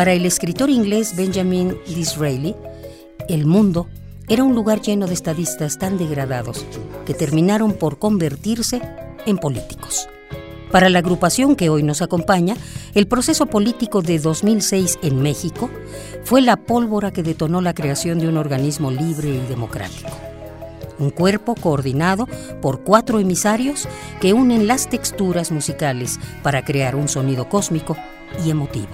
[0.00, 2.56] Para el escritor inglés Benjamin Disraeli,
[3.28, 3.86] el mundo
[4.30, 6.64] era un lugar lleno de estadistas tan degradados
[7.04, 8.80] que terminaron por convertirse
[9.26, 10.08] en políticos.
[10.70, 12.56] Para la agrupación que hoy nos acompaña,
[12.94, 15.68] el proceso político de 2006 en México
[16.24, 20.16] fue la pólvora que detonó la creación de un organismo libre y democrático.
[20.98, 22.26] Un cuerpo coordinado
[22.62, 23.86] por cuatro emisarios
[24.18, 27.98] que unen las texturas musicales para crear un sonido cósmico
[28.42, 28.88] y emotivo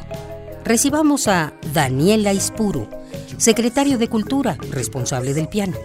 [0.67, 2.89] recibamos a Daniela Ispuru,
[3.37, 5.77] secretario de Cultura, responsable del piano,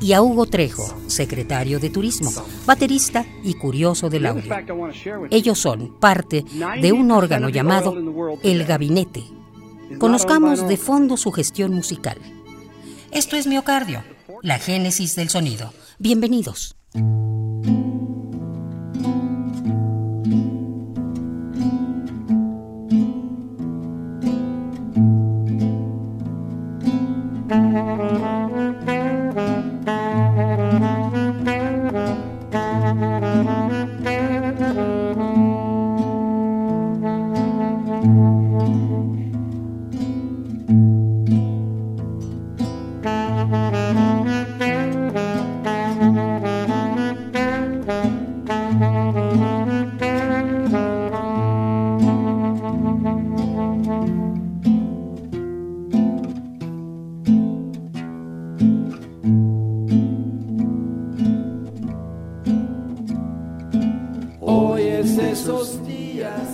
[0.00, 2.30] y a Hugo Trejo, secretario de Turismo,
[2.64, 4.54] baterista y curioso del audio.
[5.30, 6.44] Ellos son parte
[6.80, 7.94] de un órgano llamado
[8.44, 9.24] El Gabinete.
[9.98, 12.18] Conozcamos de fondo su gestión musical.
[13.10, 14.04] Esto es Miocardio,
[14.42, 15.72] la génesis del sonido.
[15.98, 16.76] Bienvenidos.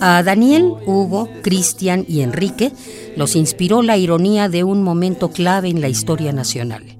[0.01, 2.71] A Daniel, Hugo, Cristian y Enrique
[3.15, 6.97] los inspiró la ironía de un momento clave en la historia nacional.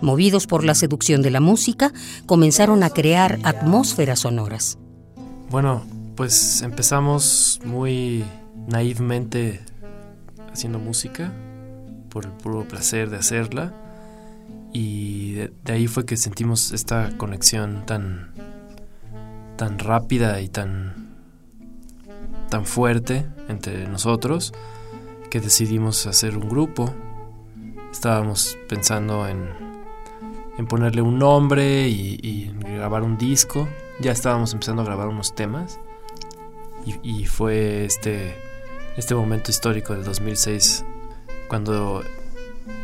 [0.00, 1.92] Movidos por la seducción de la música,
[2.26, 4.78] comenzaron a crear atmósferas sonoras.
[5.50, 5.82] Bueno,
[6.14, 8.24] pues empezamos muy
[8.68, 9.60] naivmente
[10.52, 11.32] haciendo música,
[12.10, 13.72] por el puro placer de hacerla,
[14.72, 18.32] y de, ahí fue que sentimos esta conexión tan,
[19.56, 21.04] tan rápida y tan
[22.54, 24.52] tan fuerte entre nosotros
[25.28, 26.94] que decidimos hacer un grupo.
[27.90, 29.48] Estábamos pensando en,
[30.56, 33.68] en ponerle un nombre y, grabar un disco.
[34.00, 35.80] Ya estábamos empezando a grabar unos temas.
[37.02, 38.36] Y, fue este,
[38.96, 40.84] este momento histórico del 2006
[41.48, 42.04] cuando,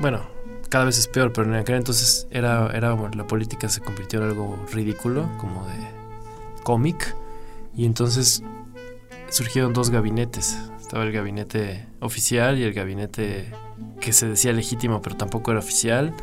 [0.00, 0.22] bueno,
[0.69, 4.30] cada vez es peor, pero en aquel entonces era, era la política se convirtió en
[4.30, 5.99] algo ridículo, como de
[6.62, 7.16] cómic.
[7.75, 8.43] Y entonces
[9.31, 10.59] surgieron dos gabinetes.
[10.81, 13.53] Estaba el gabinete oficial y el gabinete
[14.00, 16.15] que se decía legítimo pero tampoco era oficial.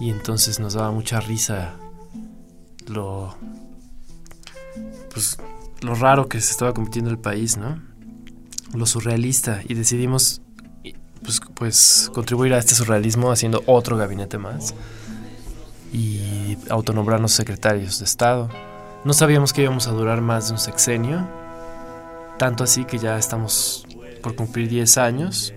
[0.00, 1.76] Y entonces nos daba mucha risa
[2.88, 3.36] lo
[5.12, 5.36] pues
[5.82, 7.82] lo raro que se estaba convirtiendo el país, ¿no?
[8.74, 10.40] Lo surrealista y decidimos
[11.22, 14.74] pues, pues contribuir a este surrealismo haciendo otro gabinete más
[15.92, 18.48] y autonombrarnos secretarios de Estado.
[19.04, 21.26] No sabíamos que íbamos a durar más de un sexenio,
[22.38, 23.84] tanto así que ya estamos
[24.22, 25.52] por cumplir 10 años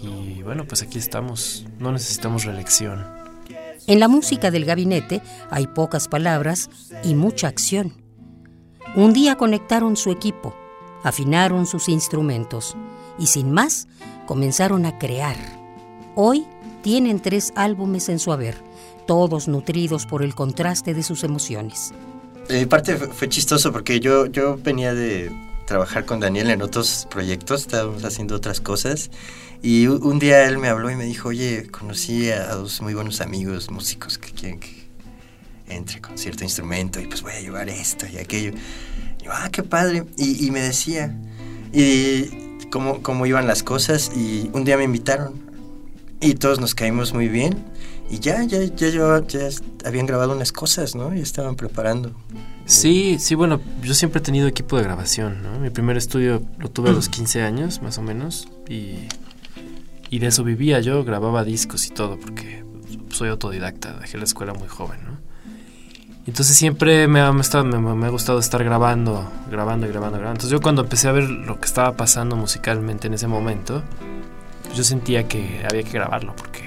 [0.00, 3.04] y bueno, pues aquí estamos, no necesitamos reelección.
[3.88, 6.70] En la música del gabinete hay pocas palabras
[7.02, 7.94] y mucha acción.
[8.94, 10.54] Un día conectaron su equipo,
[11.02, 12.76] afinaron sus instrumentos
[13.18, 13.88] y sin más
[14.26, 15.36] comenzaron a crear.
[16.14, 16.46] Hoy
[16.82, 18.56] tienen tres álbumes en su haber,
[19.06, 21.92] todos nutridos por el contraste de sus emociones.
[22.48, 25.30] En parte fue chistoso porque yo, yo venía de,
[25.68, 29.10] trabajar con Daniel en otros proyectos, estábamos haciendo otras cosas.
[29.62, 33.20] Y un día él me habló y me dijo, oye, conocí a dos muy buenos
[33.20, 34.88] amigos músicos que quieren que
[35.68, 38.52] entre con cierto instrumento y pues voy a llevar esto y aquello.
[39.20, 40.06] Y yo, ah, qué padre.
[40.16, 41.14] Y, me decía,
[41.70, 45.34] y cómo, cómo iban las cosas y un día me invitaron
[46.20, 47.62] y todos nos caímos muy bien
[48.10, 49.48] y ya, ya, ya, ya, ya
[49.84, 51.14] habían grabado unas cosas, ¿no?
[51.14, 52.12] Y estaban preparando.
[52.64, 55.58] Sí, sí, bueno, yo siempre he tenido equipo de grabación, ¿no?
[55.58, 59.08] Mi primer estudio lo tuve a los 15 años, más o menos, y,
[60.10, 62.64] y de eso vivía yo, grababa discos y todo, porque
[63.10, 65.28] soy autodidacta, dejé la escuela muy joven, ¿no?
[66.26, 70.40] Entonces siempre me ha, me, me, ha gustado estar grabando, grabando y grabando, grabando.
[70.40, 73.82] Entonces yo cuando empecé a ver lo que estaba pasando musicalmente en ese momento,
[74.64, 76.57] pues yo sentía que había que grabarlo, porque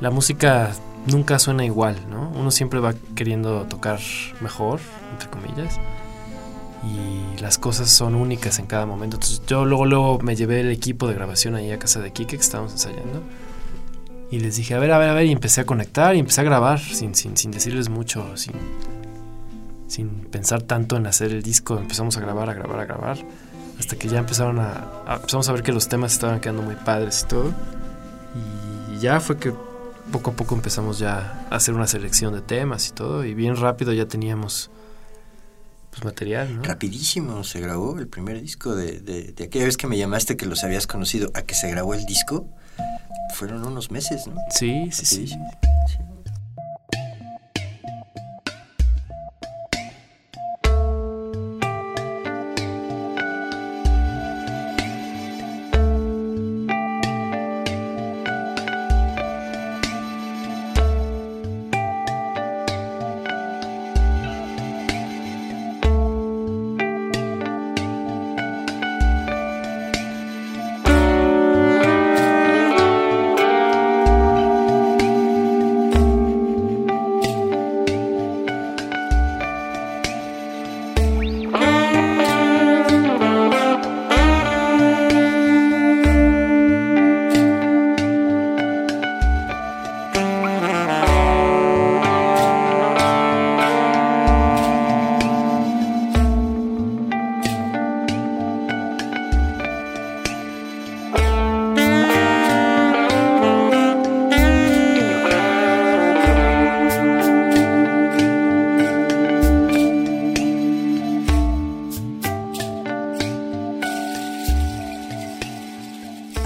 [0.00, 0.72] la música
[1.06, 2.30] nunca suena igual, ¿no?
[2.30, 4.00] Uno siempre va queriendo tocar
[4.40, 4.80] mejor,
[5.12, 5.78] entre comillas
[6.82, 9.16] y las cosas son únicas en cada momento.
[9.16, 12.36] Entonces yo luego, luego me llevé el equipo de grabación ahí a casa de Kike
[12.36, 13.22] que estábamos ensayando.
[14.30, 16.40] Y les dije, a ver, a ver, a ver, y empecé a conectar y empecé
[16.40, 18.54] a grabar sin, sin, sin decirles mucho, sin,
[19.88, 21.78] sin pensar tanto en hacer el disco.
[21.78, 23.18] Empezamos a grabar, a grabar, a grabar.
[23.78, 27.24] Hasta que ya empezaron a, empezamos a ver que los temas estaban quedando muy padres
[27.24, 27.52] y todo.
[28.94, 29.52] Y ya fue que
[30.10, 33.24] poco a poco empezamos ya a hacer una selección de temas y todo.
[33.24, 34.70] Y bien rápido ya teníamos
[35.90, 36.62] pues material, ¿no?
[36.62, 40.46] Rapidísimo se grabó el primer disco de, de, de, aquella vez que me llamaste que
[40.46, 42.46] los habías conocido a que se grabó el disco.
[43.34, 44.36] Fueron unos meses, ¿no?
[44.50, 45.26] Sí, sí, sí.
[45.28, 45.36] sí.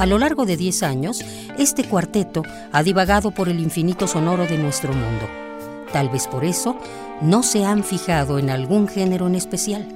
[0.04, 1.24] A lo largo de 10 años,
[1.56, 2.42] este cuarteto
[2.72, 5.26] ha divagado por el infinito sonoro de nuestro mundo.
[5.94, 6.76] Tal vez por eso
[7.22, 9.88] no se han fijado en algún género en especial.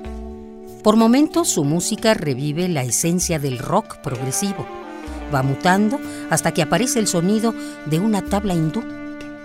[0.82, 4.66] Por momentos su música revive la esencia del rock progresivo.
[5.34, 6.00] Va mutando
[6.30, 8.82] hasta que aparece el sonido de una tabla hindú,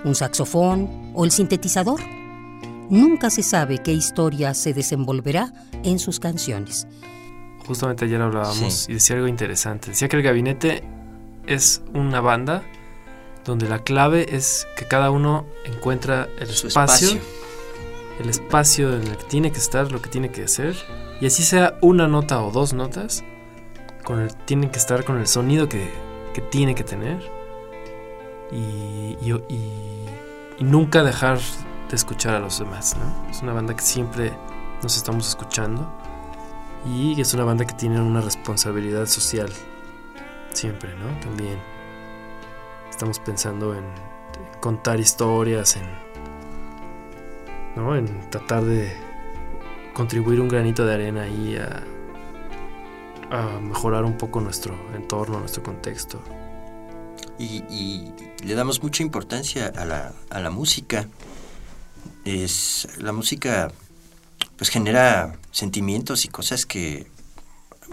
[0.05, 1.99] un saxofón o el sintetizador.
[2.89, 5.51] Nunca se sabe qué historia se desenvolverá
[5.83, 6.87] en sus canciones
[7.65, 9.91] justamente ayer hablábamos y decía algo interesante.
[9.91, 10.83] Decía que el gabinete
[11.45, 12.63] es una banda
[13.45, 17.19] donde la clave es que cada uno encuentra el espacio,
[18.19, 20.75] el espacio en el que tiene que estar, lo que tiene que hacer,
[21.19, 23.23] y así sea una nota o dos notas,
[24.03, 25.89] con el, tienen que estar con el sonido que,
[26.33, 27.21] que tiene que tener
[28.51, 31.39] y, y, y, nunca dejar
[31.89, 32.95] de escuchar a los demás.
[32.97, 33.29] ¿no?
[33.29, 34.31] Es una banda que siempre
[34.81, 35.91] nos estamos escuchando
[36.85, 39.49] y es una banda que tiene una responsabilidad social.
[40.51, 41.19] Siempre, ¿no?
[41.19, 41.57] También.
[42.89, 43.83] Estamos pensando en,
[44.59, 45.83] contar historias, en.
[47.75, 47.95] ¿no?
[47.95, 48.93] En tratar de
[49.93, 51.83] contribuir un granito de arena ahí a,
[53.31, 56.21] a mejorar un poco nuestro entorno, nuestro contexto.
[57.39, 58.13] Y, y,
[58.43, 61.07] le damos mucha importancia a la, a la música.
[62.25, 63.71] Es la música
[64.63, 67.05] pues genera sentimientos y cosas que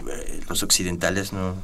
[0.09, 1.61] eh, los occidentales no...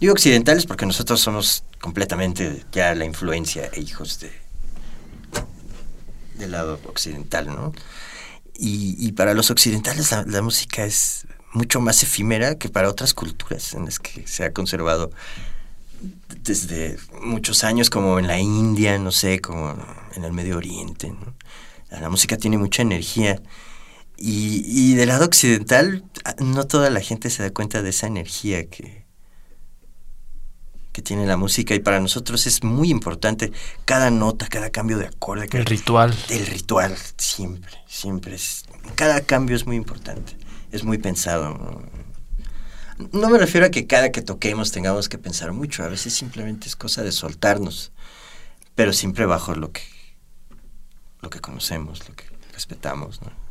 [0.00, 4.32] Digo occidentales porque nosotros somos completamente ya la influencia e hijos de
[6.38, 7.74] del lado occidental, ¿no?
[8.54, 13.74] Y, para los occidentales la, la, música es mucho más efímera que para otras culturas
[13.74, 15.10] en las que se ha conservado
[16.40, 19.76] desde muchos años, como en la India, no sé, como
[20.16, 21.10] en el Medio Oriente.
[21.10, 21.34] ¿no?
[21.90, 23.42] La música tiene mucha energía
[24.16, 26.04] y, y, del lado occidental,
[26.38, 29.04] no toda la gente se da cuenta de esa energía que,
[30.94, 33.50] que tiene la música y para nosotros es muy importante
[33.84, 35.48] cada nota, cada cambio de acorde.
[35.52, 36.16] El ritual.
[36.30, 38.36] El ritual, siempre, siempre.
[38.36, 40.36] Es, cada cambio es muy importante,
[40.70, 41.82] es muy pensado.
[43.10, 46.68] No me refiero a que cada que toquemos tengamos que pensar mucho, a veces simplemente
[46.68, 47.90] es cosa de soltarnos,
[48.76, 49.82] pero siempre bajo lo que,
[51.22, 53.20] lo que conocemos, lo que respetamos.
[53.20, 53.43] ¿no?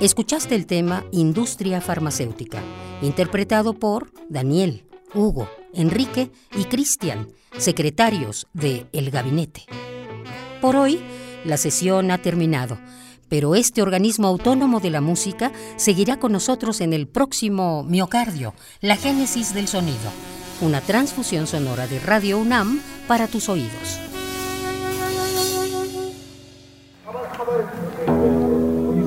[0.00, 2.62] Escuchaste el tema Industria Farmacéutica,
[3.00, 4.84] interpretado por Daniel,
[5.14, 9.62] Hugo, Enrique y Cristian, secretarios de El Gabinete.
[10.60, 11.00] Por hoy,
[11.46, 12.78] la sesión ha terminado,
[13.30, 18.96] pero este organismo autónomo de la música seguirá con nosotros en el próximo Miocardio, la
[18.96, 20.10] génesis del sonido,
[20.60, 23.98] una transfusión sonora de Radio UNAM para tus oídos.